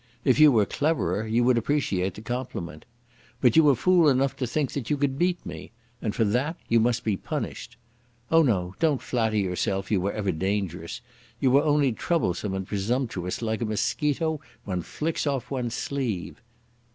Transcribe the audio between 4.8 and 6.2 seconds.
you could beat me, and